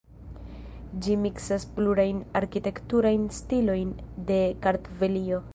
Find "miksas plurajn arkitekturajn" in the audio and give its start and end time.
1.25-3.31